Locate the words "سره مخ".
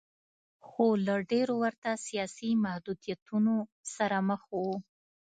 3.95-4.41